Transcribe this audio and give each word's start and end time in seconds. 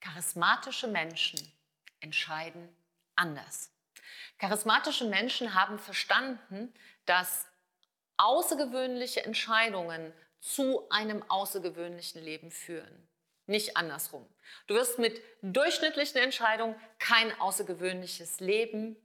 Charismatische 0.00 0.88
Menschen 0.88 1.40
entscheiden 2.00 2.68
anders. 3.16 3.70
Charismatische 4.38 5.04
Menschen 5.04 5.54
haben 5.54 5.78
verstanden, 5.78 6.72
dass 7.06 7.46
außergewöhnliche 8.16 9.24
Entscheidungen 9.24 10.12
zu 10.40 10.88
einem 10.90 11.28
außergewöhnlichen 11.28 12.22
Leben 12.22 12.50
führen. 12.50 13.08
Nicht 13.46 13.76
andersrum. 13.76 14.28
Du 14.66 14.74
wirst 14.74 14.98
mit 14.98 15.20
durchschnittlichen 15.42 16.20
Entscheidungen 16.20 16.78
kein 16.98 17.38
außergewöhnliches 17.40 18.40
Leben 18.40 18.96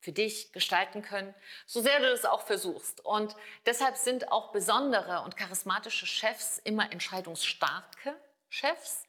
für 0.00 0.12
dich 0.12 0.52
gestalten 0.52 1.02
können, 1.02 1.34
so 1.66 1.82
sehr 1.82 1.98
du 1.98 2.08
das 2.08 2.24
auch 2.24 2.42
versuchst. 2.42 3.04
Und 3.04 3.34
deshalb 3.66 3.96
sind 3.96 4.30
auch 4.30 4.52
besondere 4.52 5.22
und 5.22 5.36
charismatische 5.36 6.06
Chefs 6.06 6.58
immer 6.58 6.92
entscheidungsstarke 6.92 8.14
Chefs. 8.48 9.04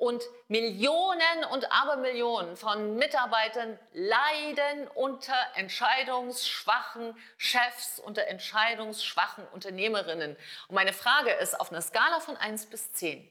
Und 0.00 0.24
Millionen 0.48 1.44
und 1.52 1.70
Abermillionen 1.70 2.56
von 2.56 2.96
Mitarbeitern 2.96 3.78
leiden 3.92 4.88
unter 4.94 5.36
entscheidungsschwachen 5.56 7.14
Chefs, 7.36 7.98
unter 7.98 8.26
entscheidungsschwachen 8.26 9.46
Unternehmerinnen. 9.48 10.38
Und 10.68 10.74
meine 10.74 10.94
Frage 10.94 11.32
ist 11.32 11.60
auf 11.60 11.70
einer 11.70 11.82
Skala 11.82 12.20
von 12.20 12.38
1 12.38 12.70
bis 12.70 12.90
10, 12.94 13.30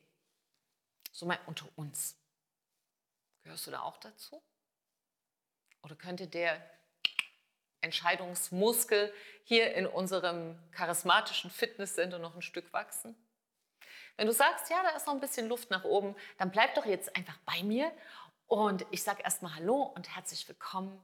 so 1.12 1.26
mal 1.26 1.40
unter 1.48 1.66
uns, 1.76 2.16
gehörst 3.42 3.66
du 3.66 3.72
da 3.72 3.82
auch 3.82 3.98
dazu? 3.98 4.40
Oder 5.82 5.96
könnte 5.96 6.28
der 6.28 6.62
Entscheidungsmuskel 7.82 9.12
hier 9.44 9.74
in 9.74 9.88
unserem 9.88 10.56
charismatischen 10.70 11.50
Fitnesscenter 11.50 12.20
noch 12.20 12.36
ein 12.36 12.44
Stück 12.44 12.72
wachsen? 12.74 13.16
Wenn 14.20 14.28
du 14.28 14.34
sagst, 14.34 14.70
ja, 14.70 14.84
da 14.84 14.90
ist 14.90 15.08
noch 15.08 15.14
ein 15.14 15.22
bisschen 15.22 15.48
Luft 15.48 15.70
nach 15.70 15.86
oben, 15.86 16.14
dann 16.38 16.52
bleib 16.52 16.76
doch 16.76 16.86
jetzt 16.86 17.16
einfach 17.16 17.38
bei 17.46 17.64
mir 17.64 17.90
und 18.48 18.86
ich 18.92 19.02
sage 19.02 19.24
erstmal 19.24 19.56
Hallo 19.56 19.82
und 19.96 20.14
herzlich 20.14 20.46
willkommen. 20.50 21.02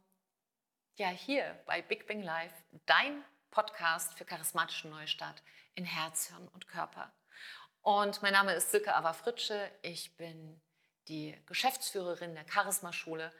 Ja, 0.95 1.08
hier 1.08 1.58
bei 1.66 1.81
Big 1.81 2.08
Bang 2.08 2.22
Live, 2.22 2.52
dein 2.86 3.23
Podcast 3.52 4.16
für 4.16 4.26
charismatischen 4.26 4.92
Neustart 4.92 5.42
in 5.76 5.86
Herz, 5.86 6.28
Hirn 6.28 6.50
und 6.50 6.67
Körper. 6.67 7.14
Und 7.84 8.22
mein 8.22 8.34
Name 8.34 8.52
ist 8.52 8.72
Silke 8.72 8.94
Ava 8.94 9.14
Fritsche. 9.14 9.72
Ich 9.82 10.17
bin 10.17 10.59
die 11.08 11.42
Geschäftsführerin 11.45 12.36
der 12.36 12.45
Charisma-Schule 12.52 13.32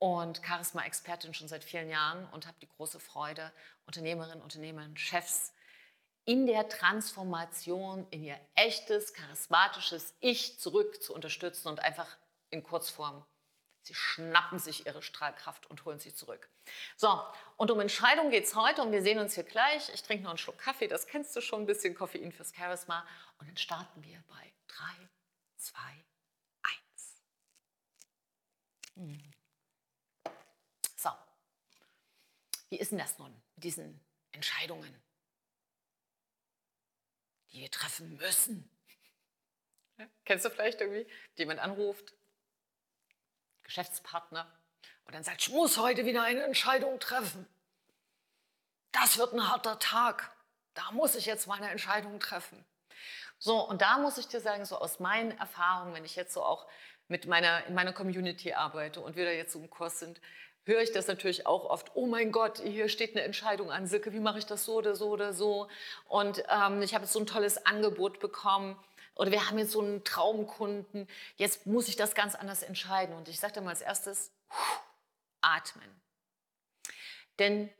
und 0.00 0.42
Charisma-Expertin 0.44 1.34
schon 1.34 1.46
seit 1.46 1.62
vielen 1.62 1.88
Jahren 1.88 2.26
und 2.32 2.48
habe 2.48 2.58
die 2.60 2.68
große 2.68 2.98
Freude, 2.98 3.52
Unternehmerinnen, 3.86 4.42
Unternehmer, 4.42 4.88
Chefs 4.96 5.52
in 6.24 6.46
der 6.46 6.68
Transformation 6.68 8.06
in 8.10 8.24
ihr 8.24 8.40
echtes, 8.54 9.12
charismatisches 9.12 10.14
Ich 10.20 10.58
zurück 10.58 11.02
zu 11.02 11.14
unterstützen 11.14 11.68
und 11.68 11.80
einfach 11.80 12.16
in 12.50 12.62
Kurzform. 12.62 13.24
Sie 13.82 13.94
schnappen 13.94 14.58
sich 14.58 14.86
ihre 14.86 15.02
Strahlkraft 15.02 15.66
und 15.66 15.84
holen 15.84 15.98
sie 15.98 16.14
zurück. 16.14 16.48
So, 16.96 17.22
und 17.58 17.70
um 17.70 17.80
Entscheidungen 17.80 18.30
geht 18.30 18.44
es 18.44 18.54
heute 18.54 18.80
und 18.80 18.92
wir 18.92 19.02
sehen 19.02 19.18
uns 19.18 19.34
hier 19.34 19.44
gleich. 19.44 19.90
Ich 19.92 20.02
trinke 20.02 20.24
noch 20.24 20.30
einen 20.30 20.38
Schluck 20.38 20.56
Kaffee, 20.56 20.88
das 20.88 21.06
kennst 21.06 21.36
du 21.36 21.42
schon, 21.42 21.64
ein 21.64 21.66
bisschen 21.66 21.94
Koffein 21.94 22.32
fürs 22.32 22.54
Charisma. 22.54 23.06
Und 23.38 23.48
dann 23.48 23.58
starten 23.58 24.02
wir 24.02 24.24
bei 24.28 24.52
3, 24.68 25.08
2, 25.56 25.78
1. 28.96 29.34
So, 30.96 31.10
wie 32.70 32.78
ist 32.78 32.92
denn 32.92 32.98
das 32.98 33.18
nun 33.18 33.34
mit 33.56 33.64
diesen 33.64 34.00
Entscheidungen, 34.32 35.03
die 37.54 37.60
wir 37.60 37.70
treffen 37.70 38.16
müssen? 38.16 38.68
Ja, 39.96 40.06
kennst 40.24 40.44
du 40.44 40.50
vielleicht 40.50 40.80
irgendwie, 40.80 41.06
jemand 41.36 41.60
anruft, 41.60 42.12
Geschäftspartner, 43.62 44.52
und 45.06 45.14
dann 45.14 45.22
sagt, 45.22 45.42
ich 45.42 45.50
muss 45.50 45.78
heute 45.78 46.06
wieder 46.06 46.22
eine 46.22 46.42
Entscheidung 46.42 46.98
treffen. 46.98 47.46
Das 48.92 49.18
wird 49.18 49.34
ein 49.34 49.48
harter 49.48 49.78
Tag. 49.78 50.34
Da 50.72 50.90
muss 50.92 51.14
ich 51.14 51.26
jetzt 51.26 51.46
meine 51.46 51.70
Entscheidung 51.70 52.18
treffen. 52.20 52.64
So, 53.38 53.60
und 53.60 53.82
da 53.82 53.98
muss 53.98 54.18
ich 54.18 54.28
dir 54.28 54.40
sagen, 54.40 54.64
so 54.64 54.78
aus 54.78 55.00
meinen 55.00 55.36
Erfahrungen, 55.38 55.94
wenn 55.94 56.04
ich 56.04 56.16
jetzt 56.16 56.32
so 56.32 56.42
auch 56.42 56.66
mit 57.08 57.26
meiner, 57.26 57.66
in 57.66 57.74
meiner 57.74 57.92
Community 57.92 58.54
arbeite 58.54 59.00
und 59.00 59.14
wir 59.14 59.26
da 59.26 59.30
jetzt 59.30 59.52
so 59.52 59.58
im 59.58 59.68
Kurs 59.68 59.98
sind, 59.98 60.20
höre 60.64 60.82
ich 60.82 60.92
das 60.92 61.06
natürlich 61.06 61.46
auch 61.46 61.64
oft, 61.64 61.92
oh 61.94 62.06
mein 62.06 62.32
Gott, 62.32 62.58
hier 62.58 62.88
steht 62.88 63.14
eine 63.14 63.24
Entscheidung 63.24 63.70
an, 63.70 63.86
Silke, 63.86 64.12
wie 64.12 64.20
mache 64.20 64.38
ich 64.38 64.46
das 64.46 64.64
so 64.64 64.74
oder 64.74 64.96
so 64.96 65.10
oder 65.10 65.32
so? 65.32 65.68
Und 66.08 66.42
ähm, 66.48 66.82
ich 66.82 66.94
habe 66.94 67.04
jetzt 67.04 67.12
so 67.12 67.20
ein 67.20 67.26
tolles 67.26 67.64
Angebot 67.66 68.18
bekommen 68.20 68.78
oder 69.14 69.30
wir 69.30 69.48
haben 69.48 69.58
jetzt 69.58 69.72
so 69.72 69.80
einen 69.80 70.04
Traumkunden, 70.04 71.08
jetzt 71.36 71.66
muss 71.66 71.88
ich 71.88 71.96
das 71.96 72.14
ganz 72.14 72.34
anders 72.34 72.62
entscheiden. 72.62 73.14
Und 73.14 73.28
ich 73.28 73.38
sage 73.38 73.54
dann 73.54 73.64
mal 73.64 73.70
als 73.70 73.82
erstes, 73.82 74.32
atmen. 75.40 75.88
Denn 77.38 77.70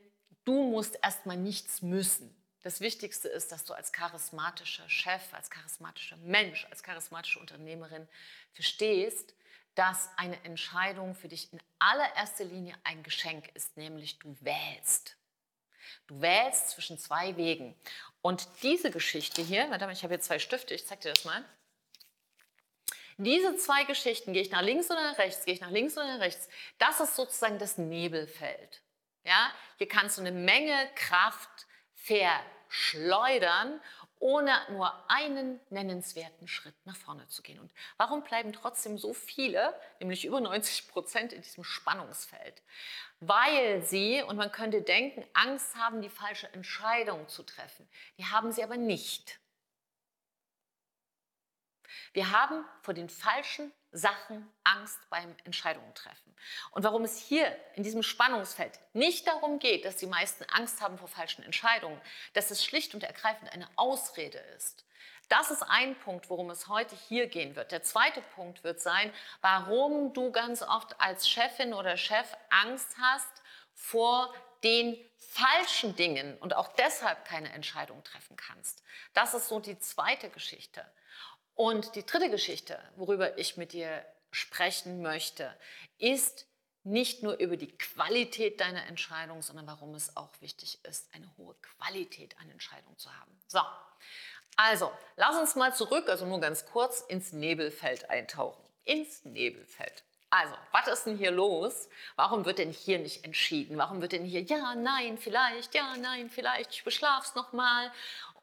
du 0.45 0.63
musst 0.63 0.97
erstmal 1.01 1.37
nichts 1.37 1.81
müssen. 1.81 2.35
Das 2.61 2.79
Wichtigste 2.81 3.27
ist, 3.27 3.51
dass 3.51 3.63
du 3.63 3.73
als 3.73 3.91
charismatischer 3.91 4.89
Chef, 4.89 5.21
als 5.33 5.49
charismatischer 5.49 6.17
Mensch, 6.17 6.65
als 6.71 6.83
charismatische 6.83 7.39
Unternehmerin 7.39 8.07
verstehst, 8.53 9.35
dass 9.75 10.09
eine 10.17 10.41
Entscheidung 10.43 11.15
für 11.15 11.27
dich 11.27 11.51
in 11.53 11.59
allererster 11.79 12.45
Linie 12.45 12.75
ein 12.83 13.03
Geschenk 13.03 13.49
ist, 13.53 13.77
nämlich 13.77 14.19
du 14.19 14.35
wählst. 14.41 15.17
Du 16.07 16.21
wählst 16.21 16.71
zwischen 16.71 16.97
zwei 16.97 17.35
Wegen. 17.37 17.75
Und 18.21 18.47
diese 18.63 18.89
Geschichte 18.89 19.41
hier, 19.41 19.69
warte 19.69 19.85
mal, 19.85 19.91
ich 19.93 20.03
habe 20.03 20.13
hier 20.13 20.21
zwei 20.21 20.39
Stifte, 20.39 20.73
ich 20.73 20.87
zeige 20.87 21.01
dir 21.03 21.13
das 21.13 21.25
mal. 21.25 21.43
Diese 23.17 23.55
zwei 23.55 23.85
Geschichten, 23.85 24.33
gehe 24.33 24.41
ich 24.41 24.51
nach 24.51 24.61
links 24.61 24.89
oder 24.91 25.01
nach 25.03 25.17
rechts, 25.17 25.45
gehe 25.45 25.53
ich 25.53 25.61
nach 25.61 25.71
links 25.71 25.95
oder 25.97 26.07
nach 26.07 26.19
rechts, 26.19 26.49
das 26.79 26.99
ist 26.99 27.15
sozusagen 27.15 27.59
das 27.59 27.77
Nebelfeld. 27.77 28.81
Ja? 29.23 29.51
Hier 29.77 29.87
kannst 29.87 30.17
du 30.17 30.21
eine 30.21 30.31
Menge 30.31 30.89
Kraft 30.95 31.67
verschleudern 31.93 33.79
ohne 34.25 34.59
nur 34.71 34.91
einen 35.07 35.59
nennenswerten 35.69 36.47
Schritt 36.47 36.73
nach 36.83 36.95
vorne 36.95 37.27
zu 37.27 37.43
gehen. 37.43 37.59
Und 37.59 37.71
warum 37.97 38.23
bleiben 38.23 38.53
trotzdem 38.53 38.97
so 38.97 39.13
viele, 39.13 39.79
nämlich 39.99 40.25
über 40.25 40.41
90 40.41 40.87
Prozent, 40.87 41.31
in 41.31 41.43
diesem 41.43 41.63
Spannungsfeld? 41.63 42.63
Weil 43.19 43.83
sie, 43.83 44.23
und 44.23 44.35
man 44.35 44.51
könnte 44.51 44.81
denken, 44.81 45.23
Angst 45.33 45.75
haben, 45.75 46.01
die 46.01 46.09
falsche 46.09 46.51
Entscheidung 46.53 47.27
zu 47.29 47.43
treffen. 47.43 47.87
Die 48.17 48.25
haben 48.25 48.51
sie 48.51 48.63
aber 48.63 48.77
nicht. 48.77 49.39
Wir 52.13 52.31
haben 52.31 52.65
vor 52.81 52.95
den 52.95 53.09
falschen 53.09 53.71
Sachen 53.95 54.47
Angst 54.63 54.99
beim 55.09 55.35
Entscheidungen 55.45 55.93
treffen. 55.93 56.35
Und 56.71 56.83
warum 56.83 57.03
es 57.03 57.17
hier 57.17 57.55
in 57.75 57.83
diesem 57.83 58.03
Spannungsfeld 58.03 58.79
nicht 58.93 59.25
darum 59.25 59.59
geht, 59.59 59.85
dass 59.85 59.95
die 59.95 60.07
meisten 60.07 60.43
Angst 60.45 60.81
haben 60.81 60.97
vor 60.97 61.07
falschen 61.07 61.43
Entscheidungen, 61.43 61.99
dass 62.33 62.51
es 62.51 62.63
schlicht 62.63 62.93
und 62.93 63.03
ergreifend 63.03 63.51
eine 63.53 63.67
Ausrede 63.77 64.37
ist. 64.57 64.85
Das 65.29 65.49
ist 65.49 65.63
ein 65.63 65.95
Punkt, 65.95 66.29
worum 66.29 66.49
es 66.51 66.67
heute 66.67 66.95
hier 67.07 67.27
gehen 67.27 67.55
wird. 67.55 67.71
Der 67.71 67.81
zweite 67.81 68.21
Punkt 68.35 68.63
wird 68.63 68.79
sein, 68.79 69.11
warum 69.41 70.13
du 70.13 70.31
ganz 70.31 70.61
oft 70.61 70.99
als 70.99 71.27
Chefin 71.27 71.73
oder 71.73 71.97
Chef 71.97 72.27
Angst 72.49 72.95
hast 72.99 73.41
vor 73.73 74.33
den 74.63 74.97
falschen 75.17 75.95
Dingen 75.95 76.37
und 76.37 76.55
auch 76.55 76.67
deshalb 76.73 77.25
keine 77.25 77.51
Entscheidung 77.53 78.03
treffen 78.03 78.35
kannst. 78.35 78.83
Das 79.13 79.33
ist 79.33 79.47
so 79.47 79.59
die 79.59 79.79
zweite 79.79 80.29
Geschichte. 80.29 80.85
Und 81.55 81.95
die 81.95 82.05
dritte 82.05 82.29
Geschichte, 82.29 82.77
worüber 82.95 83.37
ich 83.37 83.57
mit 83.57 83.73
dir 83.73 84.05
sprechen 84.31 85.01
möchte, 85.01 85.53
ist 85.97 86.45
nicht 86.83 87.23
nur 87.23 87.37
über 87.37 87.57
die 87.57 87.75
Qualität 87.77 88.59
deiner 88.59 88.85
Entscheidung, 88.85 89.41
sondern 89.41 89.65
warum 89.65 89.95
es 89.95 90.15
auch 90.15 90.29
wichtig 90.41 90.79
ist, 90.83 91.07
eine 91.13 91.29
hohe 91.37 91.55
Qualität 91.55 92.37
an 92.39 92.49
Entscheidungen 92.49 92.97
zu 92.97 93.09
haben. 93.09 93.31
So, 93.47 93.61
also 94.55 94.91
lass 95.15 95.37
uns 95.37 95.55
mal 95.55 95.73
zurück, 95.73 96.07
also 96.09 96.25
nur 96.25 96.39
ganz 96.39 96.65
kurz, 96.65 97.01
ins 97.01 97.33
Nebelfeld 97.33 98.09
eintauchen. 98.09 98.63
Ins 98.83 99.25
Nebelfeld. 99.25 100.03
Also, 100.29 100.53
was 100.71 100.87
ist 100.87 101.05
denn 101.05 101.17
hier 101.17 101.31
los? 101.31 101.87
Warum 102.17 102.45
wird 102.45 102.57
denn 102.57 102.71
hier 102.71 102.99
nicht 102.99 103.23
entschieden? 103.23 103.77
Warum 103.77 104.01
wird 104.01 104.11
denn 104.11 104.25
hier 104.25 104.41
ja, 104.41 104.75
nein, 104.75 105.17
vielleicht, 105.17 105.73
ja, 105.73 105.95
nein, 105.97 106.29
vielleicht, 106.29 106.73
ich 106.73 106.83
beschlaf's 106.83 107.35
nochmal 107.35 107.91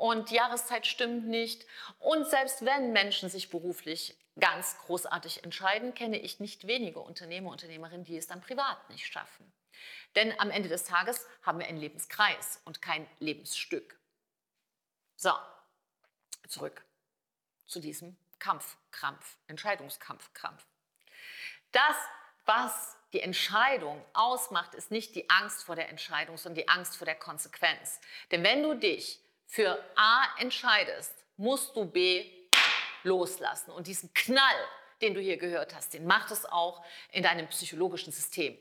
und 0.03 0.31
die 0.31 0.35
Jahreszeit 0.35 0.85
stimmt 0.85 1.29
nicht. 1.29 1.65
Und 2.01 2.29
selbst 2.29 2.65
wenn 2.65 2.93
Menschen 2.93 3.29
sich 3.29 3.51
beruflich 3.51 4.17
ganz 4.37 4.77
großartig 4.79 5.45
entscheiden, 5.45 5.95
kenne 5.95 6.19
ich 6.19 6.41
nicht 6.41 6.67
wenige 6.67 6.99
Unternehmer, 6.99 7.51
Unternehmerinnen, 7.51 8.05
die 8.05 8.17
es 8.17 8.27
dann 8.27 8.41
privat 8.41 8.91
nicht 8.91 9.07
schaffen. 9.07 9.53
Denn 10.17 10.37
am 10.41 10.51
Ende 10.51 10.69
des 10.69 10.83
Tages 10.83 11.25
haben 11.43 11.61
wir 11.61 11.69
einen 11.69 11.79
Lebenskreis 11.79 12.61
und 12.65 12.83
kein 12.83 13.09
Lebensstück. 13.21 13.97
So, 15.15 15.31
zurück 16.49 16.85
zu 17.69 17.79
diesem 17.79 18.17
Kampfkrampf, 18.41 19.37
Entscheidungskampfkrampf. 19.47 20.67
Das, 21.71 21.97
was 22.45 22.97
die 23.13 23.21
Entscheidung 23.21 24.05
ausmacht, 24.15 24.75
ist 24.75 24.91
nicht 24.91 25.15
die 25.15 25.31
Angst 25.31 25.63
vor 25.63 25.77
der 25.77 25.91
Entscheidung, 25.91 26.39
sondern 26.39 26.65
die 26.65 26.69
Angst 26.69 26.97
vor 26.97 27.05
der 27.05 27.15
Konsequenz. 27.15 28.01
Denn 28.33 28.43
wenn 28.43 28.65
du 28.65 28.75
dich 28.75 29.22
für 29.53 29.79
A 29.97 30.25
entscheidest, 30.39 31.13
musst 31.37 31.77
du 31.77 31.85
B 31.85 32.25
loslassen. 33.03 33.71
Und 33.71 33.87
diesen 33.87 34.13
Knall, 34.15 34.57
den 35.03 35.13
du 35.13 35.21
hier 35.21 35.37
gehört 35.37 35.75
hast, 35.75 35.93
den 35.93 36.07
macht 36.07 36.31
es 36.31 36.47
auch 36.47 36.83
in 37.11 37.23
deinem 37.23 37.47
psychologischen 37.49 38.15
System. 38.15 38.57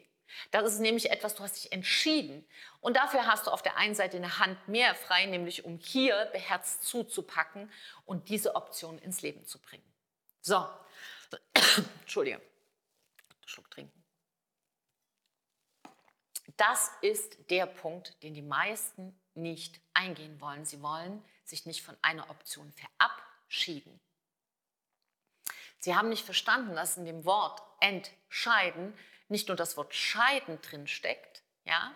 Das 0.52 0.74
ist 0.74 0.80
nämlich 0.80 1.10
etwas, 1.10 1.36
du 1.36 1.44
hast 1.44 1.56
dich 1.56 1.72
entschieden. 1.72 2.46
Und 2.82 2.98
dafür 2.98 3.26
hast 3.26 3.48
du 3.48 3.52
auf 3.52 3.62
der 3.62 3.78
einen 3.78 3.96
Seite 3.96 4.18
eine 4.18 4.38
Hand 4.38 4.68
mehr 4.68 4.94
frei, 4.94 5.28
nämlich 5.28 5.64
um 5.64 5.78
hier 5.78 6.26
beherzt 6.34 6.84
zuzupacken 6.84 7.72
und 8.06 8.28
diese 8.28 8.56
Option 8.56 9.00
ins 9.00 9.22
Leben 9.22 9.46
zu 9.46 9.60
bringen. 9.60 9.90
So, 10.42 10.68
Entschuldige, 12.02 12.42
Schluck 13.46 13.72
trinken. 13.72 14.04
Das 16.58 16.92
ist 17.02 17.50
der 17.50 17.66
Punkt, 17.66 18.22
den 18.24 18.34
die 18.34 18.42
meisten 18.42 19.18
nicht 19.36 19.80
eingehen 19.94 20.40
wollen. 20.42 20.66
Sie 20.66 20.82
wollen 20.82 21.24
sich 21.44 21.66
nicht 21.66 21.84
von 21.84 21.98
einer 22.02 22.30
Option 22.30 22.72
verabschieden. 22.72 24.00
Sie 25.80 25.96
haben 25.96 26.10
nicht 26.10 26.26
verstanden, 26.26 26.76
dass 26.76 26.98
in 26.98 27.06
dem 27.06 27.26
Wort 27.26 27.62
entscheiden 27.80 28.94
nicht 29.32 29.48
nur 29.48 29.58
das 29.58 29.78
Wort 29.78 29.96
scheiden 29.96 30.62
drin 30.62 30.88
steckt, 30.88 31.42
ja, 31.64 31.96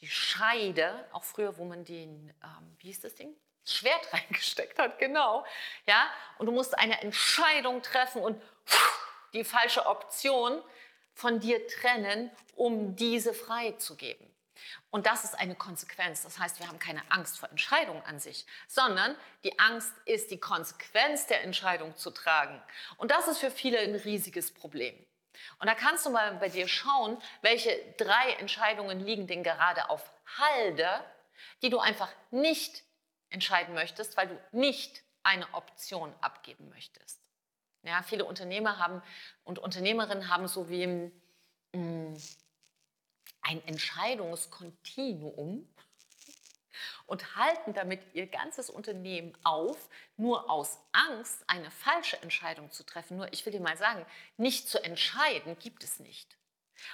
die 0.00 0.08
Scheide, 0.08 1.06
auch 1.12 1.24
früher, 1.24 1.56
wo 1.56 1.64
man 1.64 1.84
den, 1.84 2.34
ähm, 2.42 2.76
wie 2.78 2.88
hieß 2.88 3.00
das 3.00 3.14
Ding? 3.14 3.34
Schwert 3.64 4.08
reingesteckt 4.12 4.78
hat, 4.78 4.98
genau, 4.98 5.46
ja, 5.86 6.10
und 6.38 6.46
du 6.46 6.52
musst 6.52 6.76
eine 6.76 7.00
Entscheidung 7.00 7.82
treffen 7.82 8.22
und 8.22 8.42
die 9.32 9.44
falsche 9.44 9.86
Option 9.86 10.62
von 11.14 11.38
dir 11.38 11.66
trennen, 11.68 12.30
um 12.56 12.96
diese 12.96 13.32
freizugeben. 13.32 14.29
Und 14.90 15.06
das 15.06 15.24
ist 15.24 15.38
eine 15.38 15.54
Konsequenz. 15.54 16.22
Das 16.22 16.38
heißt, 16.38 16.58
wir 16.58 16.66
haben 16.66 16.80
keine 16.80 17.02
Angst 17.10 17.38
vor 17.38 17.48
Entscheidungen 17.48 18.02
an 18.02 18.18
sich, 18.18 18.44
sondern 18.66 19.16
die 19.44 19.58
Angst 19.58 19.92
ist 20.04 20.30
die 20.30 20.40
Konsequenz 20.40 21.26
der 21.26 21.44
Entscheidung 21.44 21.96
zu 21.96 22.10
tragen. 22.10 22.60
Und 22.96 23.10
das 23.10 23.28
ist 23.28 23.38
für 23.38 23.50
viele 23.50 23.78
ein 23.78 23.94
riesiges 23.94 24.52
Problem. 24.52 24.94
Und 25.58 25.68
da 25.68 25.74
kannst 25.74 26.06
du 26.06 26.10
mal 26.10 26.34
bei 26.34 26.48
dir 26.48 26.66
schauen, 26.66 27.16
welche 27.40 27.70
drei 27.96 28.32
Entscheidungen 28.38 29.00
liegen 29.00 29.26
denn 29.26 29.42
gerade 29.42 29.88
auf 29.90 30.02
Halde, 30.38 30.88
die 31.62 31.70
du 31.70 31.78
einfach 31.78 32.10
nicht 32.30 32.82
entscheiden 33.30 33.74
möchtest, 33.74 34.16
weil 34.16 34.28
du 34.28 34.40
nicht 34.52 35.02
eine 35.22 35.46
Option 35.54 36.12
abgeben 36.20 36.68
möchtest. 36.70 37.20
Ja, 37.82 38.02
viele 38.02 38.24
Unternehmer 38.24 38.78
haben 38.78 39.02
und 39.44 39.58
Unternehmerinnen 39.58 40.28
haben 40.28 40.48
so 40.48 40.68
wie 40.68 40.86
mh, 40.86 41.10
mm, 41.72 42.16
ein 43.42 43.62
Entscheidungskontinuum 43.66 45.68
und 47.06 47.36
halten 47.36 47.74
damit 47.74 48.00
ihr 48.14 48.26
ganzes 48.26 48.70
Unternehmen 48.70 49.36
auf, 49.42 49.88
nur 50.16 50.50
aus 50.50 50.78
Angst, 50.92 51.44
eine 51.46 51.70
falsche 51.70 52.20
Entscheidung 52.22 52.70
zu 52.70 52.84
treffen. 52.84 53.16
Nur, 53.16 53.32
ich 53.32 53.44
will 53.44 53.52
dir 53.52 53.60
mal 53.60 53.76
sagen, 53.76 54.04
nicht 54.36 54.68
zu 54.68 54.82
entscheiden 54.82 55.58
gibt 55.58 55.82
es 55.82 55.98
nicht. 55.98 56.36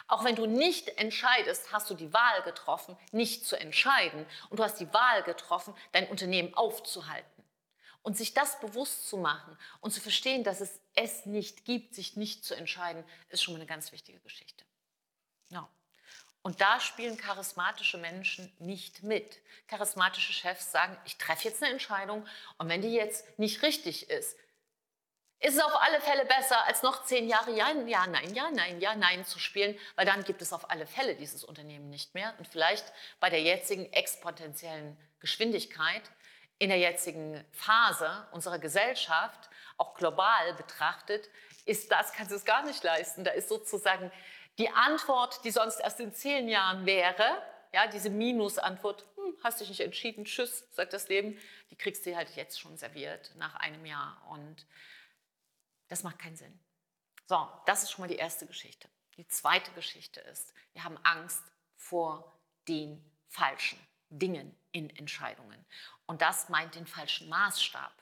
Auch 0.09 0.25
wenn 0.25 0.35
du 0.35 0.47
nicht 0.47 0.89
entscheidest, 0.99 1.73
hast 1.73 1.89
du 1.91 1.95
die 1.95 2.13
Wahl 2.13 2.43
getroffen, 2.43 2.97
nicht 3.13 3.47
zu 3.47 3.59
entscheiden. 3.59 4.27
Und 4.51 4.59
du 4.59 4.65
hast 4.65 4.81
die 4.81 4.93
Wahl 4.93 5.23
getroffen, 5.23 5.75
dein 5.93 6.09
Unternehmen 6.09 6.55
aufzuhalten. 6.55 7.45
Und 8.03 8.17
sich 8.17 8.35
das 8.35 8.61
bewusst 8.61 9.09
zu 9.09 9.17
machen 9.17 9.57
und 9.81 9.93
zu 9.93 10.01
verstehen, 10.01 10.45
dass 10.45 10.61
es 10.61 10.81
es 10.95 11.27
nicht 11.27 11.65
gibt, 11.65 11.95
sich 11.95 12.17
nicht 12.17 12.45
zu 12.45 12.55
entscheiden, 12.55 13.05
ist 13.29 13.43
schon 13.43 13.55
mal 13.55 13.59
eine 13.59 13.67
ganz 13.67 13.91
wichtige 13.91 14.21
Geschichte. 14.21 14.65
Ja. 15.51 15.69
Und 16.47 16.61
da 16.61 16.79
spielen 16.79 17.17
charismatische 17.17 17.99
Menschen 17.99 18.53
nicht 18.61 19.03
mit. 19.03 19.41
Charismatische 19.67 20.33
Chefs 20.33 20.71
sagen, 20.71 20.97
ich 21.05 21.19
treffe 21.19 21.49
jetzt 21.49 21.61
eine 21.61 21.73
Entscheidung 21.73 22.25
und 22.57 22.69
wenn 22.69 22.83
die 22.83 22.95
jetzt 22.95 23.37
nicht 23.37 23.63
richtig 23.63 24.09
ist, 24.11 24.39
ist 25.41 25.57
es 25.57 25.61
auf 25.61 25.75
alle 25.75 26.01
Fälle 26.01 26.25
besser, 26.25 26.65
als 26.67 26.85
noch 26.85 27.05
zehn 27.05 27.29
Jahre 27.29 27.51
Ja, 27.51 27.73
ja, 27.73 28.07
Nein, 28.07 28.33
Ja, 28.33 28.49
Nein, 28.53 28.81
Ja, 28.81 28.95
Nein 28.95 29.25
zu 29.25 29.41
spielen, 29.41 29.77
weil 29.97 30.07
dann 30.07 30.23
gibt 30.23 30.41
es 30.41 30.53
auf 30.53 30.71
alle 30.71 30.87
Fälle 30.87 31.17
dieses 31.17 31.43
Unternehmen 31.43 31.91
nicht 31.91 32.15
mehr. 32.15 32.33
Und 32.39 32.47
vielleicht 32.47 32.93
bei 33.19 33.29
der 33.29 33.43
jetzigen 33.43 33.93
exponentiellen 33.93 34.97
Geschwindigkeit, 35.19 36.03
in 36.61 36.69
der 36.69 36.79
jetzigen 36.79 37.45
Phase 37.51 38.29
unserer 38.31 38.61
Gesellschaft, 38.61 39.51
auch 39.79 39.97
global 39.97 40.55
betrachtet, 40.55 41.29
ist 41.65 41.91
das, 41.91 42.13
kannst 42.13 42.31
du 42.31 42.37
es 42.37 42.45
gar 42.45 42.65
nicht 42.65 42.85
leisten. 42.85 43.25
Da 43.25 43.33
ist 43.33 43.49
sozusagen 43.49 44.13
die 44.59 44.71
Antwort, 44.71 45.45
die 45.45 45.51
sonst 45.51 45.81
erst 45.81 46.01
in 46.01 46.13
zehn 46.13 46.49
Jahren 46.49 46.87
wäre, 46.87 47.43
ja, 47.73 47.87
diese 47.87 48.09
Minus-Antwort, 48.09 49.05
hm, 49.17 49.37
hast 49.43 49.61
dich 49.61 49.69
nicht 49.69 49.81
entschieden, 49.81 50.25
tschüss, 50.25 50.67
sagt 50.73 50.93
das 50.93 51.09
Leben, 51.09 51.39
die 51.71 51.77
kriegst 51.77 52.07
du 52.07 52.17
halt 52.17 52.35
jetzt 52.37 52.59
schon 52.59 52.77
serviert 52.79 53.33
nach 53.37 53.55
einem 53.57 53.85
Jahr. 53.85 54.23
Und 54.31 54.67
das 55.89 56.03
macht 56.03 56.19
keinen 56.19 56.37
Sinn. 56.37 56.59
So, 57.27 57.49
das 57.67 57.83
ist 57.83 57.91
schon 57.91 58.03
mal 58.03 58.09
die 58.09 58.17
erste 58.17 58.47
Geschichte. 58.47 58.89
Die 59.17 59.29
zweite 59.29 59.71
Geschichte 59.73 60.21
ist, 60.21 60.55
wir 60.73 60.85
haben 60.85 60.99
Angst 61.03 61.43
vor 61.75 62.39
den 62.69 63.05
falschen 63.29 63.79
Dingen 64.09 64.57
in 64.73 64.89
Entscheidungen. 64.97 65.65
Und 66.07 66.23
das 66.23 66.49
meint 66.49 66.77
den 66.77 66.87
falschen 66.87 67.29
Maßstab. 67.29 67.93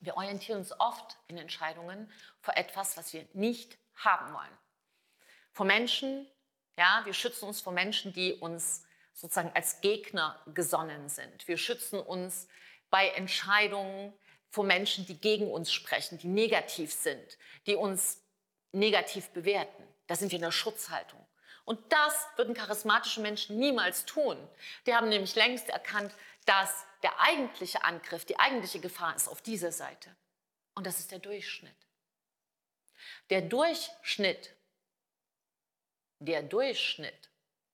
Wir 0.00 0.16
orientieren 0.16 0.58
uns 0.58 0.78
oft 0.80 1.18
in 1.26 1.36
Entscheidungen 1.36 2.10
vor 2.40 2.56
etwas, 2.56 2.96
was 2.96 3.12
wir 3.12 3.26
nicht 3.32 3.76
haben 3.96 4.32
wollen 4.32 4.63
vor 5.54 5.64
Menschen, 5.64 6.26
ja, 6.76 7.02
wir 7.04 7.14
schützen 7.14 7.46
uns 7.46 7.60
vor 7.60 7.72
Menschen, 7.72 8.12
die 8.12 8.34
uns 8.34 8.84
sozusagen 9.14 9.52
als 9.54 9.80
Gegner 9.80 10.42
gesonnen 10.52 11.08
sind. 11.08 11.46
Wir 11.46 11.56
schützen 11.56 12.00
uns 12.00 12.48
bei 12.90 13.08
Entscheidungen 13.10 14.12
vor 14.50 14.64
Menschen, 14.64 15.06
die 15.06 15.18
gegen 15.18 15.50
uns 15.50 15.72
sprechen, 15.72 16.18
die 16.18 16.26
negativ 16.26 16.92
sind, 16.92 17.38
die 17.66 17.76
uns 17.76 18.20
negativ 18.72 19.30
bewerten. 19.30 19.84
Da 20.08 20.16
sind 20.16 20.32
wir 20.32 20.36
in 20.36 20.42
der 20.42 20.50
Schutzhaltung. 20.50 21.24
Und 21.64 21.80
das 21.92 22.26
würden 22.36 22.54
charismatische 22.54 23.20
Menschen 23.20 23.56
niemals 23.58 24.04
tun. 24.04 24.36
Die 24.86 24.94
haben 24.94 25.08
nämlich 25.08 25.34
längst 25.36 25.68
erkannt, 25.68 26.12
dass 26.46 26.84
der 27.02 27.20
eigentliche 27.20 27.84
Angriff, 27.84 28.24
die 28.24 28.38
eigentliche 28.38 28.80
Gefahr 28.80 29.14
ist 29.14 29.28
auf 29.28 29.40
dieser 29.40 29.72
Seite. 29.72 30.14
Und 30.74 30.86
das 30.86 30.98
ist 30.98 31.12
der 31.12 31.20
Durchschnitt. 31.20 31.72
Der 33.30 33.42
Durchschnitt 33.42 34.54
der 36.24 36.42
Durchschnitt 36.42 37.30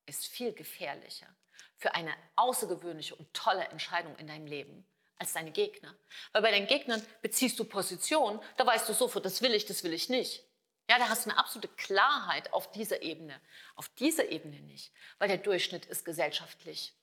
ist 0.07 0.27
viel 0.27 0.53
gefährlicher 0.53 1.29
für 1.77 1.95
eine 1.95 2.15
außergewöhnliche 2.37 3.15
und 3.17 3.33
tolle 3.33 3.65
Entscheidung 3.65 4.17
in 4.17 4.27
deinem 4.27 4.47
Leben 4.47 4.87
als 5.19 5.33
deine 5.33 5.51
Gegner. 5.51 5.95
Weil 6.33 6.43
bei 6.43 6.51
deinen 6.51 6.67
Gegnern 6.67 7.05
beziehst 7.23 7.59
du 7.59 7.65
Position, 7.65 8.41
da 8.57 8.67
weißt 8.67 8.89
du 8.89 8.93
sofort, 8.93 9.25
das 9.25 9.43
will 9.43 9.55
ich, 9.55 9.67
das 9.67 9.85
will 9.85 9.93
ich 9.93 10.09
nicht. 10.09 10.45
Ja, 10.91 10.99
da 10.99 11.09
hast 11.09 11.25
du 11.25 11.31
eine 11.31 11.39
absolute 11.39 11.69
Klarheit 11.69 12.53
auf 12.53 12.73
dieser 12.73 13.03
Ebene. 13.03 13.41
Auf 13.77 13.89
dieser 13.91 14.29
Ebene 14.31 14.61
nicht, 14.61 14.93
weil 15.19 15.29
der 15.29 15.39
Durchschnitt 15.39 15.87
ist 15.87 16.05
gesellschaftlich. 16.05 16.95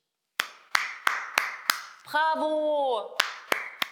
Bravo! 2.04 3.16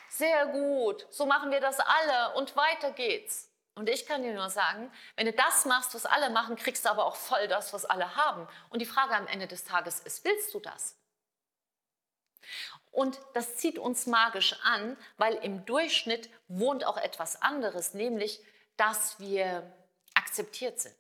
Sehr 0.09 0.47
gut. 0.47 1.07
So 1.11 1.27
machen 1.27 1.51
wir 1.51 1.61
das 1.61 1.79
alle 1.79 2.35
und 2.37 2.57
weiter 2.57 2.93
geht's. 2.93 3.46
Und 3.77 3.91
ich 3.91 4.07
kann 4.07 4.23
dir 4.23 4.33
nur 4.33 4.49
sagen, 4.49 4.91
wenn 5.17 5.27
du 5.27 5.35
das 5.35 5.67
machst, 5.67 5.95
was 5.95 6.07
alle 6.07 6.31
machen, 6.31 6.57
kriegst 6.57 6.87
du 6.87 6.89
aber 6.89 7.05
auch 7.05 7.15
voll 7.15 7.47
das, 7.47 7.75
was 7.75 7.85
alle 7.85 8.17
haben. 8.17 8.49
Und 8.71 8.81
die 8.81 8.87
Frage 8.87 9.15
am 9.15 9.27
Ende 9.27 9.47
des 9.47 9.65
Tages 9.65 10.01
ist, 10.01 10.25
willst 10.25 10.55
du 10.55 10.61
das? 10.61 10.97
Und 12.91 13.21
das 13.35 13.57
zieht 13.57 13.79
uns 13.79 14.07
magisch 14.07 14.57
an, 14.63 14.97
weil 15.19 15.35
im 15.35 15.67
Durchschnitt 15.67 16.31
wohnt 16.49 16.87
auch 16.87 16.97
etwas 16.97 17.43
anderes, 17.43 17.93
nämlich, 17.93 18.41
dass 18.79 19.21
wir 19.21 19.71
akzeptiert 20.15 20.81
sind. 20.81 20.97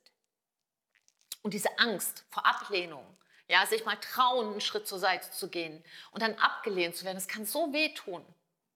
Und 1.41 1.55
diese 1.55 1.79
Angst 1.79 2.27
vor 2.29 2.45
Ablehnung, 2.45 3.07
ja, 3.49 3.65
sich 3.65 3.87
mal 3.87 3.97
trauen, 3.97 4.51
einen 4.51 4.61
Schritt 4.61 4.87
zur 4.87 4.99
Seite 4.99 5.31
zu 5.31 5.49
gehen 5.49 5.83
und 6.11 6.21
dann 6.21 6.35
abgelehnt 6.35 6.95
zu 6.95 7.07
werden, 7.07 7.17
das 7.17 7.29
kann 7.29 7.47
so 7.47 7.73
wehtun. 7.73 8.23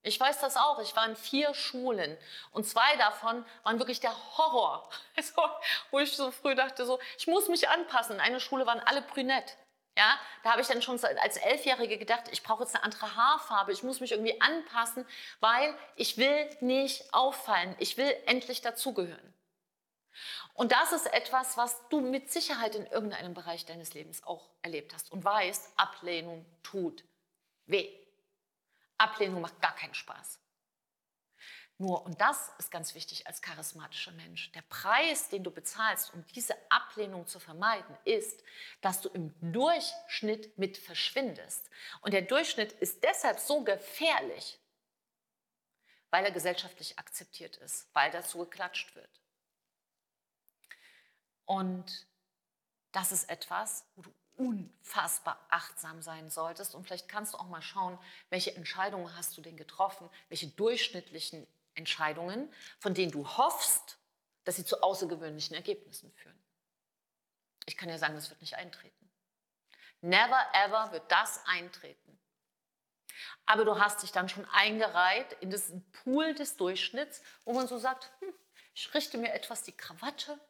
Ich 0.03 0.19
weiß 0.19 0.41
das 0.41 0.57
auch. 0.57 0.79
Ich 0.81 0.97
war 0.97 1.07
in 1.07 1.17
vier 1.17 1.53
Schulen 1.53 2.17
und 2.53 2.67
zwei 2.67 2.97
davon 2.97 3.45
waren 3.65 3.79
wirklich 3.79 4.01
der 4.01 4.15
Horror. 4.37 4.89
Also, 5.17 5.43
wo 5.91 5.99
ich 5.99 6.17
so 6.17 6.31
früh 6.31 6.55
dachte, 6.55 6.87
so, 6.87 6.99
ich 7.19 7.27
muss 7.27 7.49
mich 7.49 7.69
anpassen. 7.69 8.15
In 8.15 8.21
einer 8.21 8.41
Schule 8.41 8.65
waren 8.65 8.81
alle 8.81 9.03
brünett. 9.03 9.59
Ja, 9.99 10.19
da 10.43 10.53
habe 10.53 10.63
ich 10.63 10.69
dann 10.69 10.81
schon 10.81 10.99
als 11.05 11.37
Elfjährige 11.37 11.99
gedacht, 11.99 12.25
ich 12.31 12.43
brauche 12.43 12.63
jetzt 12.63 12.75
eine 12.75 12.85
andere 12.85 13.17
Haarfarbe, 13.17 13.73
ich 13.73 13.83
muss 13.83 14.01
mich 14.01 14.13
irgendwie 14.13 14.41
anpassen, 14.41 15.05
weil 15.41 15.75
ich 15.97 16.17
will 16.17 16.49
nicht 16.61 17.13
auffallen, 17.13 17.75
ich 17.79 17.99
will 17.99 18.11
endlich 18.25 18.63
dazugehören. 18.63 19.35
Und 20.55 20.73
das 20.73 20.93
ist 20.93 21.13
etwas, 21.13 21.57
was 21.57 21.89
du 21.89 22.01
mit 22.01 22.31
Sicherheit 22.31 22.75
in 22.77 22.87
irgendeinem 22.87 23.35
Bereich 23.35 23.67
deines 23.67 23.93
Lebens 23.93 24.25
auch 24.25 24.49
erlebt 24.63 24.95
hast 24.95 25.13
und 25.13 25.25
weißt, 25.25 25.73
Ablehnung 25.77 26.47
tut 26.63 27.05
weh. 27.67 27.91
Ablehnung 29.01 29.41
macht 29.41 29.61
gar 29.61 29.75
keinen 29.75 29.95
Spaß. 29.95 30.39
Nur, 31.81 32.05
und 32.05 32.21
das 32.21 32.53
ist 32.59 32.71
ganz 32.71 32.95
wichtig 32.95 33.27
als 33.27 33.41
charismatischer 33.41 34.13
Mensch, 34.13 34.53
der 34.53 34.61
Preis, 34.61 35.31
den 35.31 35.43
du 35.43 35.51
bezahlst, 35.51 36.13
um 36.13 36.27
diese 36.27 36.55
Ablehnung 36.71 37.27
zu 37.27 37.41
vermeiden, 37.41 37.97
ist, 38.05 38.45
dass 38.83 39.01
du 39.01 39.09
im 39.09 39.35
Durchschnitt 39.41 40.59
mit 40.59 40.77
verschwindest. 40.77 41.71
Und 42.03 42.13
der 42.13 42.21
Durchschnitt 42.21 42.73
ist 42.73 43.03
deshalb 43.03 43.41
so 43.41 43.65
gefährlich, 43.65 44.61
weil 46.11 46.23
er 46.23 46.33
gesellschaftlich 46.33 46.99
akzeptiert 46.99 47.57
ist, 47.57 47.89
weil 47.95 48.11
dazu 48.11 48.41
geklatscht 48.41 48.95
wird. 48.95 49.21
Und 51.47 52.07
das 52.93 53.11
ist 53.11 53.31
etwas, 53.31 53.87
wo 53.97 54.03
du 54.03 54.15
unfassbar 54.41 55.39
achtsam 55.51 56.01
sein 56.01 56.31
solltest. 56.31 56.75
Und 56.75 56.85
vielleicht 56.85 57.09
kannst 57.09 57.35
du 57.35 57.39
auch 57.39 57.49
mal 57.49 57.61
schauen, 57.61 57.99
welche 58.31 58.55
Entscheidungen 58.57 59.15
hast 59.17 59.37
du 59.37 59.43
denn 59.43 59.57
getroffen, 59.59 60.09
welche 60.31 60.49
durchschnittlichen 60.49 61.47
Entscheidungen, 61.75 62.51
von 62.79 62.95
denen 62.95 63.13
du 63.13 63.29
hoffst, 63.37 63.99
dass 64.45 64.57
sie 64.57 64.65
zu 64.65 64.83
außergewöhnlichen 64.83 65.55
Ergebnissen 65.55 66.11
führen. 66.13 66.39
Ich 67.67 67.77
kann 67.77 67.91
ja 67.91 67.99
sagen, 67.99 68.15
das 68.15 68.31
wird 68.31 68.41
nicht 68.41 68.57
eintreten. 68.57 69.11
Never 70.01 70.41
ever 70.55 70.91
wird 70.93 71.13
das 71.13 71.45
eintreten. 71.47 72.19
Aber 73.45 73.67
du 73.67 73.79
hast 73.79 74.03
dich 74.03 74.13
dann 74.13 74.31
schon 74.31 74.47
eingereiht 74.47 75.35
in 75.41 75.51
diesen 75.51 75.85
Pool 75.91 76.35
des 76.35 76.57
Durchschnitts, 76.57 77.23
wo 77.45 77.53
man 77.53 77.69
so 77.69 77.77
sagt, 77.77 78.11
hm, 78.21 78.33
ich 78.75 78.95
richte 78.95 79.19
mir 79.19 79.35
etwas 79.35 79.63
die 79.63 79.77
Krawatte 79.77 80.41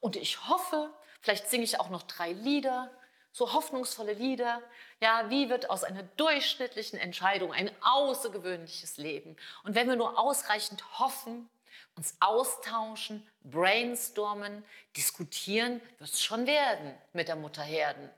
und 0.00 0.16
ich 0.16 0.46
hoffe, 0.46 0.92
vielleicht 1.22 1.48
singe 1.48 1.64
ich 1.64 1.80
auch 1.80 1.88
noch 1.88 2.02
drei 2.02 2.32
Lieder, 2.32 2.90
so 3.32 3.52
hoffnungsvolle 3.52 4.12
Lieder. 4.12 4.62
Ja, 5.00 5.30
wie 5.30 5.48
wird 5.48 5.70
aus 5.70 5.84
einer 5.84 6.02
durchschnittlichen 6.02 6.98
Entscheidung 6.98 7.52
ein 7.52 7.70
außergewöhnliches 7.82 8.96
Leben? 8.96 9.36
Und 9.64 9.74
wenn 9.74 9.88
wir 9.88 9.96
nur 9.96 10.18
ausreichend 10.18 10.98
hoffen, 10.98 11.48
uns 11.94 12.16
austauschen, 12.20 13.28
brainstormen, 13.42 14.64
diskutieren, 14.96 15.80
wird 15.98 16.10
es 16.10 16.22
schon 16.22 16.46
werden 16.46 16.96
mit 17.12 17.28
der 17.28 17.36
Mutter 17.36 17.62
Herden. 17.62 18.10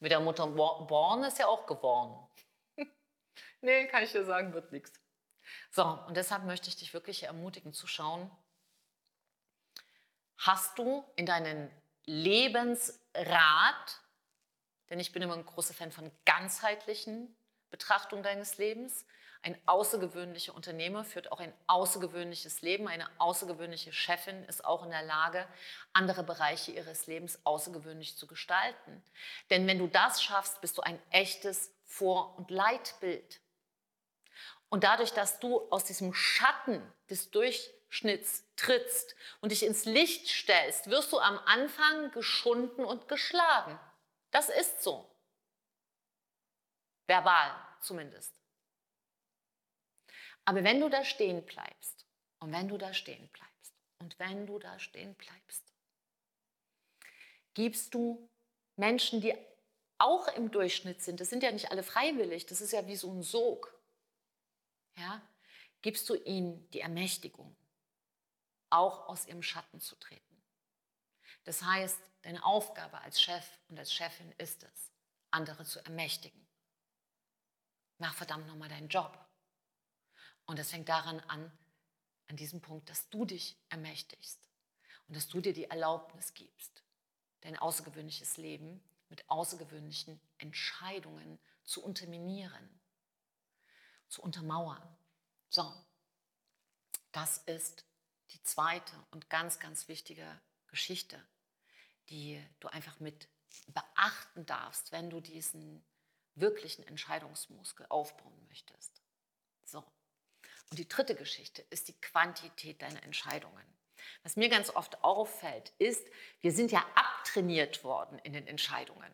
Mit 0.00 0.12
der 0.12 0.20
Mutter 0.20 0.46
Born 0.46 1.24
ist 1.24 1.38
ja 1.38 1.46
auch 1.46 1.66
geworden. 1.66 2.16
nee, 3.60 3.86
kann 3.86 4.02
ich 4.02 4.12
dir 4.12 4.24
sagen, 4.24 4.52
wird 4.52 4.72
nichts. 4.72 4.92
So, 5.70 5.84
und 6.06 6.16
deshalb 6.16 6.44
möchte 6.44 6.68
ich 6.68 6.76
dich 6.76 6.92
wirklich 6.94 7.24
ermutigen 7.24 7.72
zu 7.72 7.86
schauen, 7.86 8.30
hast 10.36 10.78
du 10.78 11.04
in 11.16 11.26
deinen 11.26 11.70
Lebensrat, 12.04 14.00
denn 14.90 15.00
ich 15.00 15.12
bin 15.12 15.22
immer 15.22 15.34
ein 15.34 15.46
großer 15.46 15.74
Fan 15.74 15.92
von 15.92 16.10
ganzheitlichen 16.24 17.34
Betrachtung 17.70 18.22
deines 18.22 18.58
Lebens. 18.58 19.04
Ein 19.42 19.56
außergewöhnlicher 19.66 20.54
Unternehmer 20.54 21.04
führt 21.04 21.30
auch 21.30 21.38
ein 21.38 21.52
außergewöhnliches 21.68 22.62
Leben. 22.62 22.88
Eine 22.88 23.08
außergewöhnliche 23.18 23.92
Chefin 23.92 24.44
ist 24.44 24.64
auch 24.64 24.84
in 24.84 24.90
der 24.90 25.04
Lage, 25.04 25.46
andere 25.92 26.24
Bereiche 26.24 26.72
ihres 26.72 27.06
Lebens 27.06 27.38
außergewöhnlich 27.44 28.16
zu 28.16 28.26
gestalten. 28.26 29.02
Denn 29.50 29.66
wenn 29.66 29.78
du 29.78 29.86
das 29.86 30.22
schaffst, 30.22 30.60
bist 30.60 30.76
du 30.76 30.82
ein 30.82 31.00
echtes 31.10 31.72
Vor- 31.84 32.36
und 32.36 32.50
Leitbild. 32.50 33.40
Und 34.70 34.84
dadurch, 34.84 35.12
dass 35.12 35.38
du 35.38 35.60
aus 35.70 35.84
diesem 35.84 36.12
Schatten 36.12 36.82
des 37.08 37.30
Durchschnitts 37.30 38.44
trittst 38.56 39.14
und 39.40 39.52
dich 39.52 39.64
ins 39.64 39.84
Licht 39.84 40.28
stellst, 40.28 40.90
wirst 40.90 41.12
du 41.12 41.18
am 41.20 41.38
Anfang 41.46 42.10
geschunden 42.10 42.84
und 42.84 43.08
geschlagen. 43.08 43.78
Das 44.30 44.48
ist 44.48 44.82
so. 44.82 45.08
Verbal 47.06 47.54
zumindest. 47.80 48.34
Aber 50.44 50.64
wenn 50.64 50.80
du 50.80 50.88
da 50.88 51.04
stehen 51.04 51.44
bleibst 51.44 52.06
und 52.40 52.52
wenn 52.52 52.68
du 52.68 52.78
da 52.78 52.94
stehen 52.94 53.28
bleibst 53.28 53.74
und 54.00 54.18
wenn 54.18 54.46
du 54.46 54.58
da 54.58 54.78
stehen 54.78 55.14
bleibst, 55.14 55.72
gibst 57.54 57.92
du 57.94 58.30
Menschen, 58.76 59.20
die 59.20 59.34
auch 59.98 60.28
im 60.28 60.50
Durchschnitt 60.50 61.02
sind, 61.02 61.20
das 61.20 61.28
sind 61.28 61.42
ja 61.42 61.50
nicht 61.50 61.70
alle 61.70 61.82
freiwillig, 61.82 62.46
das 62.46 62.60
ist 62.60 62.72
ja 62.72 62.86
wie 62.86 62.96
so 62.96 63.12
ein 63.12 63.22
Sog, 63.22 63.74
ja, 64.96 65.20
gibst 65.82 66.08
du 66.08 66.14
ihnen 66.14 66.70
die 66.70 66.80
Ermächtigung, 66.80 67.56
auch 68.70 69.08
aus 69.08 69.26
ihrem 69.26 69.42
Schatten 69.42 69.80
zu 69.80 69.96
treten. 69.96 70.27
Das 71.48 71.62
heißt, 71.62 71.98
deine 72.20 72.44
Aufgabe 72.44 73.00
als 73.00 73.22
Chef 73.22 73.42
und 73.68 73.78
als 73.78 73.90
Chefin 73.90 74.30
ist 74.32 74.64
es, 74.64 74.92
andere 75.30 75.64
zu 75.64 75.82
ermächtigen. 75.82 76.46
Mach 77.96 78.12
verdammt 78.12 78.46
nochmal 78.48 78.68
deinen 78.68 78.90
Job. 78.90 79.18
Und 80.44 80.58
es 80.58 80.68
fängt 80.68 80.90
daran 80.90 81.20
an, 81.20 81.50
an 82.26 82.36
diesem 82.36 82.60
Punkt, 82.60 82.90
dass 82.90 83.08
du 83.08 83.24
dich 83.24 83.56
ermächtigst 83.70 84.46
und 85.06 85.16
dass 85.16 85.26
du 85.26 85.40
dir 85.40 85.54
die 85.54 85.64
Erlaubnis 85.64 86.34
gibst, 86.34 86.82
dein 87.40 87.56
außergewöhnliches 87.56 88.36
Leben 88.36 88.84
mit 89.08 89.26
außergewöhnlichen 89.30 90.20
Entscheidungen 90.36 91.38
zu 91.64 91.82
unterminieren 91.82 92.78
zu 94.10 94.20
untermauern. 94.20 94.82
So, 95.48 95.74
das 97.12 97.38
ist 97.46 97.86
die 98.32 98.42
zweite 98.42 98.94
und 99.12 99.30
ganz, 99.30 99.58
ganz 99.58 99.88
wichtige 99.88 100.26
Geschichte, 100.66 101.26
die 102.10 102.42
du 102.60 102.68
einfach 102.68 103.00
mit 103.00 103.28
beachten 103.68 104.46
darfst, 104.46 104.92
wenn 104.92 105.10
du 105.10 105.20
diesen 105.20 105.84
wirklichen 106.34 106.86
Entscheidungsmuskel 106.86 107.86
aufbauen 107.88 108.46
möchtest. 108.48 109.02
So. 109.64 109.78
Und 110.70 110.78
die 110.78 110.88
dritte 110.88 111.14
Geschichte 111.14 111.62
ist 111.70 111.88
die 111.88 112.00
Quantität 112.00 112.82
deiner 112.82 113.02
Entscheidungen. 113.02 113.64
Was 114.22 114.36
mir 114.36 114.48
ganz 114.48 114.70
oft 114.70 115.02
auffällt, 115.02 115.72
ist, 115.78 116.06
wir 116.40 116.52
sind 116.52 116.70
ja 116.70 116.84
abtrainiert 116.94 117.84
worden 117.84 118.18
in 118.20 118.32
den 118.32 118.46
Entscheidungen. 118.46 119.12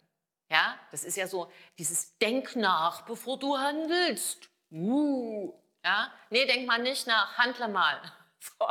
Ja, 0.51 0.79
das 0.91 1.05
ist 1.05 1.17
ja 1.17 1.27
so 1.27 1.51
dieses 1.79 2.19
Denk 2.19 2.55
nach, 2.55 3.03
bevor 3.03 3.39
du 3.39 3.57
handelst. 3.57 4.51
Uh, 4.71 5.53
ja? 5.85 6.13
Nee, 6.31 6.47
denk 6.47 6.67
mal 6.67 6.83
nicht 6.83 7.07
nach, 7.07 7.37
handle 7.39 7.69
mal. 7.69 8.01
So. 8.59 8.67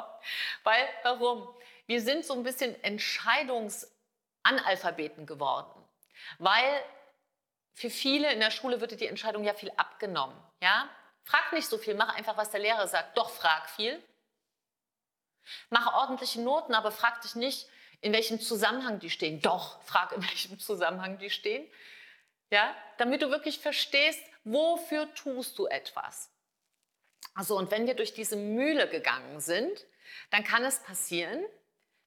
Weil, 0.63 0.87
warum? 1.01 1.47
Wir 1.87 1.99
sind 1.99 2.23
so 2.25 2.35
ein 2.35 2.43
bisschen 2.43 2.75
Entscheidungsanalphabeten 4.43 5.25
geworden. 5.25 5.83
Weil 6.39 6.83
für 7.73 7.89
viele 7.89 8.31
in 8.31 8.39
der 8.39 8.51
Schule 8.51 8.77
dir 8.77 8.97
die 8.97 9.07
Entscheidung 9.07 9.43
ja 9.43 9.53
viel 9.53 9.71
abgenommen. 9.77 10.37
Ja? 10.61 10.89
Frag 11.23 11.53
nicht 11.53 11.67
so 11.67 11.77
viel, 11.77 11.95
mach 11.95 12.15
einfach, 12.15 12.37
was 12.37 12.51
der 12.51 12.59
Lehrer 12.59 12.87
sagt. 12.87 13.17
Doch, 13.17 13.29
frag 13.29 13.69
viel. 13.69 14.01
Mach 15.69 15.93
ordentliche 15.93 16.41
Noten, 16.41 16.73
aber 16.73 16.91
frag 16.91 17.21
dich 17.21 17.35
nicht, 17.35 17.67
in 18.01 18.13
welchem 18.13 18.39
Zusammenhang 18.39 18.99
die 18.99 19.09
stehen. 19.09 19.41
Doch, 19.41 19.81
frag, 19.81 20.11
in 20.11 20.21
welchem 20.21 20.59
Zusammenhang 20.59 21.17
die 21.17 21.29
stehen. 21.29 21.69
Ja? 22.49 22.75
Damit 22.97 23.21
du 23.21 23.29
wirklich 23.29 23.59
verstehst, 23.59 24.21
Wofür 24.43 25.13
tust 25.13 25.57
du 25.57 25.67
etwas? 25.67 26.29
Also, 27.33 27.57
und 27.57 27.71
wenn 27.71 27.87
wir 27.87 27.95
durch 27.95 28.13
diese 28.13 28.35
Mühle 28.35 28.89
gegangen 28.89 29.39
sind, 29.39 29.85
dann 30.31 30.43
kann 30.43 30.63
es 30.65 30.79
passieren, 30.79 31.43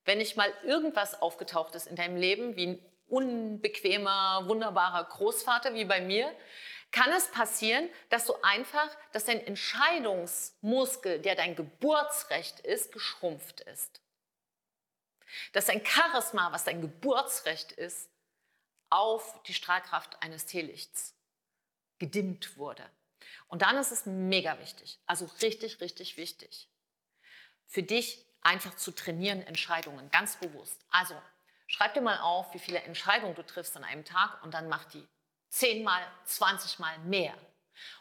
wenn 0.07 0.19
nicht 0.19 0.37
mal 0.37 0.53
irgendwas 0.65 1.21
aufgetaucht 1.21 1.75
ist 1.75 1.87
in 1.87 1.97
deinem 1.97 2.17
Leben, 2.17 2.57
wie 2.57 2.69
ein 2.69 2.93
unbequemer, 3.09 4.49
wunderbarer 4.49 5.05
Großvater 5.05 5.75
wie 5.75 5.85
bei 5.85 6.01
mir, 6.01 6.35
kann 6.93 7.11
es 7.13 7.31
passieren, 7.31 7.91
dass 8.09 8.25
du 8.25 8.35
einfach, 8.43 8.89
dass 9.13 9.27
dein 9.27 9.45
Entscheidungsmuskel, 9.45 11.21
der 11.21 11.35
dein 11.35 11.55
Geburtsrecht 11.55 12.61
ist, 12.61 12.93
geschrumpft 12.93 13.61
ist. 13.61 14.01
Dass 15.53 15.67
dein 15.67 15.85
Charisma, 15.85 16.53
was 16.53 16.65
dein 16.65 16.81
Geburtsrecht 16.81 17.73
ist, 17.73 18.09
auf 18.89 19.43
die 19.43 19.55
Strahlkraft 19.55 20.23
eines 20.23 20.47
Teelichts 20.47 21.15
gedimmt 21.99 22.57
wurde. 22.57 22.89
Und 23.49 23.63
dann 23.63 23.77
ist 23.77 23.91
es 23.91 24.07
mega 24.07 24.59
wichtig, 24.61 24.99
also 25.07 25.29
richtig, 25.43 25.81
richtig 25.81 26.17
wichtig, 26.17 26.69
für 27.67 27.83
dich 27.83 28.26
einfach 28.47 28.77
zu 28.77 28.93
trainieren 28.93 29.43
Entscheidungen, 29.43 30.09
ganz 30.11 30.37
bewusst. 30.37 30.81
Also 30.91 31.15
schreib 31.67 31.95
dir 31.95 32.01
mal 32.01 32.21
auf, 32.21 32.55
wie 32.55 32.59
viele 32.59 32.81
Entscheidungen 32.83 33.35
du 33.35 33.45
triffst 33.45 33.77
an 33.77 33.85
einem 33.85 34.05
Tag 34.05 34.43
und 34.45 34.55
dann 34.55 34.69
mach 34.69 34.85
die 34.85 35.07
zehnmal, 35.49 36.03
zwanzigmal 36.25 36.99
mehr. 37.01 37.35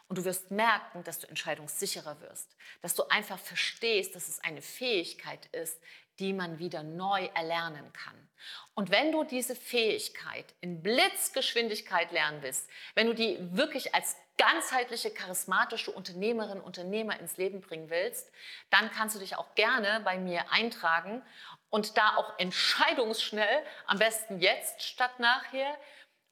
Und 0.08 0.18
du 0.18 0.24
wirst 0.24 0.50
merken, 0.50 1.04
dass 1.04 1.18
du 1.18 1.26
entscheidungssicherer 1.26 2.20
wirst, 2.20 2.56
dass 2.80 2.94
du 2.94 3.02
einfach 3.08 3.38
verstehst, 3.38 4.14
dass 4.14 4.28
es 4.28 4.38
eine 4.40 4.62
Fähigkeit 4.62 5.46
ist, 5.46 5.78
die 6.18 6.32
man 6.32 6.58
wieder 6.58 6.82
neu 6.82 7.26
erlernen 7.34 7.92
kann. 7.92 8.28
Und 8.74 8.90
wenn 8.90 9.12
du 9.12 9.24
diese 9.24 9.54
Fähigkeit 9.54 10.46
in 10.60 10.82
Blitzgeschwindigkeit 10.82 12.10
lernen 12.12 12.40
willst, 12.42 12.70
wenn 12.94 13.08
du 13.08 13.14
die 13.14 13.36
wirklich 13.56 13.94
als 13.94 14.16
ganzheitliche, 14.38 15.10
charismatische 15.10 15.90
Unternehmerin, 15.90 16.60
Unternehmer 16.60 17.18
ins 17.18 17.36
Leben 17.36 17.60
bringen 17.60 17.90
willst, 17.90 18.30
dann 18.70 18.90
kannst 18.90 19.14
du 19.14 19.20
dich 19.20 19.36
auch 19.36 19.54
gerne 19.54 20.00
bei 20.04 20.18
mir 20.18 20.50
eintragen 20.52 21.22
und 21.70 21.96
da 21.96 22.16
auch 22.16 22.38
entscheidungsschnell, 22.38 23.62
am 23.86 23.98
besten 23.98 24.40
jetzt 24.40 24.82
statt 24.82 25.18
nachher, 25.18 25.76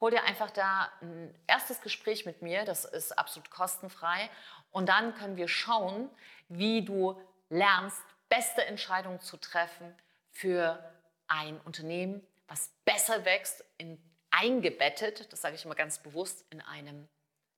hol 0.01 0.11
dir 0.11 0.25
einfach 0.25 0.51
da 0.51 0.93
ein 1.01 1.35
erstes 1.47 1.81
Gespräch 1.81 2.27
mit 2.27 2.43
mir, 2.43 2.65
das 2.65 2.85
ist 2.85 3.19
absolut 3.19 3.51
kostenfrei. 3.51 4.29
Und 4.71 4.89
dann 4.89 5.15
können 5.15 5.37
wir 5.37 5.49
schauen, 5.49 6.11
wie 6.49 6.85
du 6.85 7.21
lernst, 7.49 8.03
beste 8.29 8.65
Entscheidungen 8.65 9.21
zu 9.21 9.37
treffen 9.37 9.97
für 10.31 10.93
ein 11.27 11.61
Unternehmen, 11.61 12.27
was 12.49 12.71
besser 12.85 13.25
wächst, 13.25 13.65
in, 13.79 13.99
eingebettet, 14.31 15.33
das 15.33 15.41
sage 15.41 15.55
ich 15.55 15.65
immer 15.65 15.77
ganz 15.77 15.99
bewusst, 15.99 16.45
in 16.51 16.61
einem 16.61 17.09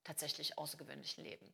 tatsächlich 0.06 0.58
außergewöhnlichen 0.58 1.24
Leben. 1.24 1.52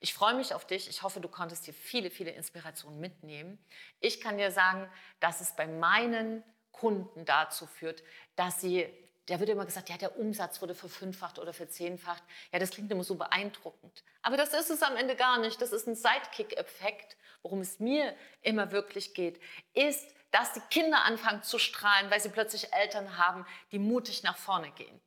Ich 0.00 0.14
freue 0.14 0.34
mich 0.34 0.54
auf 0.54 0.66
dich. 0.66 0.88
Ich 0.88 1.02
hoffe, 1.02 1.20
du 1.20 1.28
konntest 1.28 1.66
dir 1.66 1.74
viele, 1.74 2.10
viele 2.10 2.30
Inspirationen 2.30 3.00
mitnehmen. 3.00 3.58
Ich 4.00 4.20
kann 4.20 4.38
dir 4.38 4.50
sagen, 4.50 4.90
dass 5.20 5.40
es 5.40 5.56
bei 5.56 5.66
meinen 5.66 6.44
Kunden 6.72 7.24
dazu 7.24 7.66
führt, 7.66 8.02
dass 8.36 8.60
sie, 8.60 8.88
da 9.26 9.40
wird 9.40 9.48
immer 9.48 9.66
gesagt, 9.66 9.88
ja, 9.88 9.96
der 9.96 10.16
Umsatz 10.16 10.60
wurde 10.62 10.74
verfünffacht 10.74 11.38
oder 11.38 11.52
verzehnfacht. 11.52 12.22
Ja, 12.52 12.58
das 12.58 12.70
klingt 12.70 12.90
immer 12.90 13.04
so 13.04 13.16
beeindruckend. 13.16 14.04
Aber 14.22 14.36
das 14.36 14.54
ist 14.54 14.70
es 14.70 14.82
am 14.82 14.96
Ende 14.96 15.16
gar 15.16 15.38
nicht. 15.38 15.60
Das 15.60 15.72
ist 15.72 15.88
ein 15.88 15.96
Sidekick-Effekt. 15.96 17.16
Worum 17.42 17.60
es 17.60 17.80
mir 17.80 18.14
immer 18.42 18.72
wirklich 18.72 19.14
geht, 19.14 19.40
ist, 19.74 20.14
dass 20.30 20.52
die 20.52 20.60
Kinder 20.70 21.04
anfangen 21.04 21.42
zu 21.42 21.58
strahlen, 21.58 22.10
weil 22.10 22.20
sie 22.20 22.28
plötzlich 22.28 22.72
Eltern 22.72 23.16
haben, 23.16 23.46
die 23.72 23.78
mutig 23.78 24.22
nach 24.22 24.36
vorne 24.36 24.70
gehen. 24.72 25.00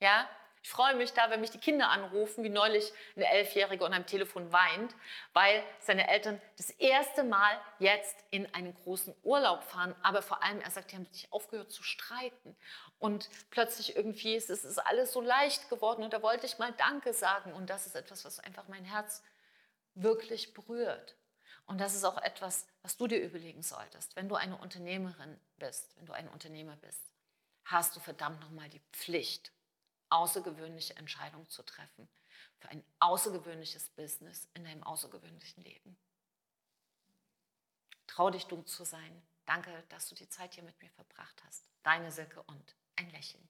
Ja? 0.00 0.28
Ich 0.62 0.70
freue 0.70 0.94
mich 0.94 1.12
da, 1.12 1.30
wenn 1.30 1.40
mich 1.40 1.50
die 1.50 1.58
Kinder 1.58 1.88
anrufen, 1.90 2.44
wie 2.44 2.48
neulich 2.48 2.92
eine 3.16 3.26
Elfjährige 3.30 3.84
und 3.84 3.92
am 3.92 4.06
Telefon 4.06 4.52
weint, 4.52 4.94
weil 5.32 5.62
seine 5.80 6.08
Eltern 6.08 6.40
das 6.56 6.70
erste 6.70 7.24
Mal 7.24 7.60
jetzt 7.78 8.16
in 8.30 8.52
einen 8.54 8.74
großen 8.74 9.14
Urlaub 9.22 9.62
fahren. 9.62 9.94
Aber 10.02 10.22
vor 10.22 10.42
allem, 10.42 10.60
er 10.60 10.70
sagt, 10.70 10.92
die 10.92 10.96
haben 10.96 11.06
nicht 11.12 11.32
aufgehört 11.32 11.70
zu 11.70 11.82
streiten. 11.82 12.56
Und 12.98 13.28
plötzlich 13.50 13.96
irgendwie 13.96 14.34
ist 14.34 14.50
es 14.50 14.64
ist 14.64 14.78
alles 14.78 15.12
so 15.12 15.20
leicht 15.20 15.68
geworden. 15.68 16.02
Und 16.02 16.12
da 16.12 16.22
wollte 16.22 16.46
ich 16.46 16.58
mal 16.58 16.72
Danke 16.72 17.12
sagen. 17.12 17.52
Und 17.52 17.70
das 17.70 17.86
ist 17.86 17.94
etwas, 17.94 18.24
was 18.24 18.40
einfach 18.40 18.68
mein 18.68 18.84
Herz 18.84 19.22
wirklich 19.94 20.54
berührt. 20.54 21.16
Und 21.66 21.78
das 21.78 21.94
ist 21.94 22.04
auch 22.04 22.20
etwas, 22.22 22.66
was 22.82 22.96
du 22.96 23.06
dir 23.06 23.20
überlegen 23.20 23.62
solltest. 23.62 24.16
Wenn 24.16 24.28
du 24.28 24.34
eine 24.36 24.56
Unternehmerin 24.56 25.38
bist, 25.58 25.94
wenn 25.96 26.06
du 26.06 26.12
ein 26.14 26.28
Unternehmer 26.28 26.76
bist, 26.76 27.12
hast 27.64 27.94
du 27.94 28.00
verdammt 28.00 28.40
nochmal 28.40 28.70
die 28.70 28.80
Pflicht, 28.92 29.52
außergewöhnliche 30.10 30.96
Entscheidungen 30.96 31.48
zu 31.48 31.62
treffen 31.62 32.08
für 32.58 32.68
ein 32.68 32.84
außergewöhnliches 32.98 33.90
Business 33.90 34.48
in 34.54 34.64
deinem 34.64 34.82
außergewöhnlichen 34.82 35.62
Leben. 35.62 35.96
Trau 38.06 38.30
dich, 38.30 38.46
du 38.46 38.62
zu 38.62 38.84
sein. 38.84 39.22
Danke, 39.46 39.84
dass 39.88 40.08
du 40.08 40.14
die 40.14 40.28
Zeit 40.28 40.54
hier 40.54 40.64
mit 40.64 40.80
mir 40.82 40.90
verbracht 40.90 41.42
hast. 41.44 41.68
Deine 41.82 42.10
Silke 42.10 42.42
und 42.42 42.76
ein 42.96 43.10
Lächeln. 43.10 43.48